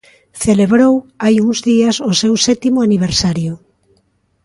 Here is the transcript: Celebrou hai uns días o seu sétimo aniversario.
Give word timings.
Celebrou 0.43 0.93
hai 1.23 1.35
uns 1.45 1.57
días 1.69 1.95
o 2.09 2.11
seu 2.21 2.33
sétimo 2.45 2.77
aniversario. 2.87 3.53